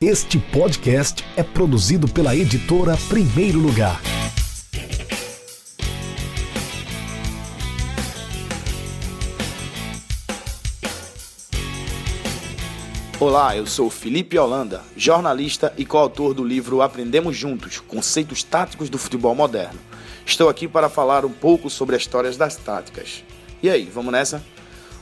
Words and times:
Este 0.00 0.38
podcast 0.38 1.24
é 1.36 1.42
produzido 1.42 2.06
pela 2.06 2.36
editora 2.36 2.96
Primeiro 3.08 3.58
Lugar. 3.58 4.00
Olá, 13.18 13.56
eu 13.56 13.66
sou 13.66 13.90
Felipe 13.90 14.38
Holanda, 14.38 14.84
jornalista 14.96 15.74
e 15.76 15.84
coautor 15.84 16.32
do 16.32 16.44
livro 16.44 16.80
Aprendemos 16.80 17.36
Juntos 17.36 17.80
Conceitos 17.80 18.44
Táticos 18.44 18.88
do 18.88 18.98
Futebol 18.98 19.34
Moderno. 19.34 19.80
Estou 20.24 20.48
aqui 20.48 20.68
para 20.68 20.88
falar 20.88 21.24
um 21.24 21.32
pouco 21.32 21.68
sobre 21.68 21.96
as 21.96 22.02
histórias 22.02 22.36
das 22.36 22.54
táticas. 22.54 23.24
E 23.60 23.68
aí, 23.68 23.90
vamos 23.92 24.12
nessa? 24.12 24.40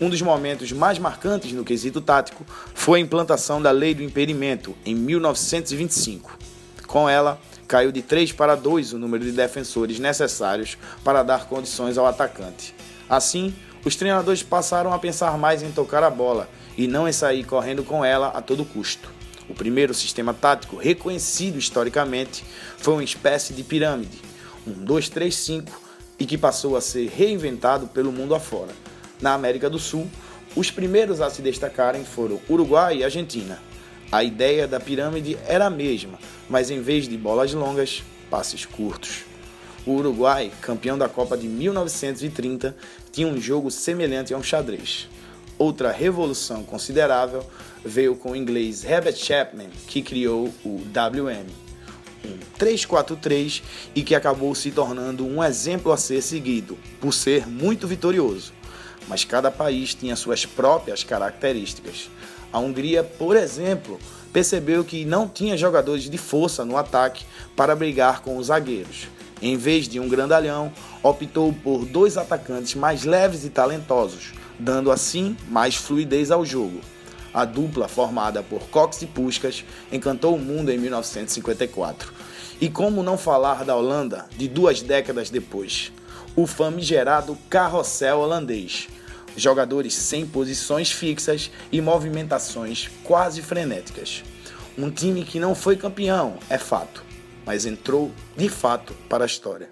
Um 0.00 0.08
dos 0.08 0.22
momentos 0.22 0.70
mais 0.70 0.96
marcantes 0.96 1.52
no 1.52 1.64
quesito 1.64 2.00
tático 2.00 2.46
foi 2.72 3.00
a 3.00 3.02
implantação 3.02 3.60
da 3.60 3.72
Lei 3.72 3.94
do 3.94 4.02
Impedimento 4.02 4.76
em 4.86 4.94
1925. 4.94 6.38
Com 6.86 7.08
ela, 7.08 7.40
caiu 7.66 7.90
de 7.90 8.00
3 8.00 8.30
para 8.30 8.54
2 8.54 8.92
o 8.92 8.98
número 8.98 9.24
de 9.24 9.32
defensores 9.32 9.98
necessários 9.98 10.78
para 11.02 11.24
dar 11.24 11.46
condições 11.46 11.98
ao 11.98 12.06
atacante. 12.06 12.76
Assim, 13.10 13.52
os 13.84 13.96
treinadores 13.96 14.40
passaram 14.40 14.92
a 14.92 15.00
pensar 15.00 15.36
mais 15.36 15.64
em 15.64 15.72
tocar 15.72 16.04
a 16.04 16.10
bola 16.10 16.48
e 16.76 16.86
não 16.86 17.08
em 17.08 17.12
sair 17.12 17.42
correndo 17.42 17.82
com 17.82 18.04
ela 18.04 18.28
a 18.28 18.40
todo 18.40 18.64
custo. 18.64 19.10
O 19.48 19.54
primeiro 19.54 19.92
sistema 19.92 20.32
tático 20.32 20.76
reconhecido 20.76 21.58
historicamente 21.58 22.44
foi 22.76 22.94
uma 22.94 23.04
espécie 23.04 23.52
de 23.52 23.64
pirâmide, 23.64 24.20
um 24.64 24.74
2-3-5, 24.84 25.68
e 26.20 26.24
que 26.24 26.38
passou 26.38 26.76
a 26.76 26.80
ser 26.80 27.08
reinventado 27.08 27.88
pelo 27.88 28.12
mundo 28.12 28.34
afora 28.34 28.72
na 29.20 29.34
América 29.34 29.68
do 29.68 29.78
Sul, 29.78 30.08
os 30.56 30.70
primeiros 30.70 31.20
a 31.20 31.30
se 31.30 31.42
destacarem 31.42 32.04
foram 32.04 32.40
Uruguai 32.48 32.98
e 32.98 33.04
Argentina. 33.04 33.60
A 34.10 34.24
ideia 34.24 34.66
da 34.66 34.80
pirâmide 34.80 35.38
era 35.46 35.66
a 35.66 35.70
mesma, 35.70 36.18
mas 36.48 36.70
em 36.70 36.80
vez 36.80 37.06
de 37.06 37.16
bolas 37.16 37.52
longas, 37.52 38.02
passes 38.30 38.64
curtos. 38.64 39.24
O 39.86 39.92
Uruguai, 39.92 40.50
campeão 40.60 40.96
da 40.98 41.08
Copa 41.08 41.36
de 41.36 41.46
1930, 41.46 42.74
tinha 43.12 43.28
um 43.28 43.40
jogo 43.40 43.70
semelhante 43.70 44.32
a 44.32 44.36
um 44.38 44.42
xadrez. 44.42 45.08
Outra 45.58 45.92
revolução 45.92 46.62
considerável 46.62 47.44
veio 47.84 48.16
com 48.16 48.32
o 48.32 48.36
inglês 48.36 48.84
Herbert 48.84 49.16
Chapman, 49.16 49.68
que 49.86 50.02
criou 50.02 50.52
o 50.64 50.82
WM, 50.86 51.46
um 52.24 52.38
3-4-3 52.58 53.62
e 53.94 54.02
que 54.02 54.14
acabou 54.14 54.54
se 54.54 54.70
tornando 54.70 55.26
um 55.26 55.42
exemplo 55.42 55.92
a 55.92 55.96
ser 55.96 56.22
seguido, 56.22 56.78
por 57.00 57.12
ser 57.12 57.46
muito 57.46 57.86
vitorioso 57.86 58.57
mas 59.08 59.24
cada 59.24 59.50
país 59.50 59.94
tinha 59.94 60.14
suas 60.14 60.46
próprias 60.46 61.02
características. 61.02 62.10
A 62.52 62.58
Hungria, 62.58 63.02
por 63.02 63.36
exemplo, 63.36 63.98
percebeu 64.32 64.84
que 64.84 65.04
não 65.04 65.28
tinha 65.28 65.56
jogadores 65.56 66.08
de 66.08 66.18
força 66.18 66.64
no 66.64 66.76
ataque 66.76 67.24
para 67.56 67.74
brigar 67.74 68.20
com 68.20 68.36
os 68.36 68.46
zagueiros. 68.46 69.08
Em 69.40 69.56
vez 69.56 69.88
de 69.88 70.00
um 70.00 70.08
grandalhão, 70.08 70.72
optou 71.02 71.52
por 71.52 71.84
dois 71.84 72.16
atacantes 72.16 72.74
mais 72.74 73.04
leves 73.04 73.44
e 73.44 73.50
talentosos, 73.50 74.32
dando 74.58 74.90
assim 74.90 75.36
mais 75.48 75.76
fluidez 75.76 76.30
ao 76.30 76.44
jogo. 76.44 76.80
A 77.32 77.44
dupla 77.44 77.86
formada 77.86 78.42
por 78.42 78.60
Cox 78.68 79.02
e 79.02 79.06
Puskas 79.06 79.64
encantou 79.92 80.34
o 80.34 80.40
mundo 80.40 80.70
em 80.70 80.78
1954. 80.78 82.12
E 82.60 82.68
como 82.68 83.02
não 83.02 83.16
falar 83.16 83.64
da 83.64 83.76
Holanda 83.76 84.26
de 84.36 84.48
duas 84.48 84.82
décadas 84.82 85.30
depois? 85.30 85.92
O 86.34 86.46
famigerado 86.46 87.38
carrossel 87.48 88.18
holandês, 88.18 88.88
jogadores 89.42 89.94
sem 89.94 90.26
posições 90.26 90.90
fixas 90.90 91.50
e 91.70 91.80
movimentações 91.80 92.88
quase 93.04 93.42
frenéticas. 93.42 94.24
Um 94.76 94.90
time 94.90 95.24
que 95.24 95.40
não 95.40 95.54
foi 95.54 95.76
campeão, 95.76 96.38
é 96.48 96.58
fato, 96.58 97.04
mas 97.44 97.66
entrou 97.66 98.12
de 98.36 98.48
fato 98.48 98.94
para 99.08 99.24
a 99.24 99.26
história. 99.26 99.68